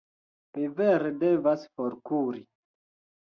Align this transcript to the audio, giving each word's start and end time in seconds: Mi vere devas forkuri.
Mi 0.55 0.63
vere 0.79 1.11
devas 1.23 1.67
forkuri. 1.81 2.41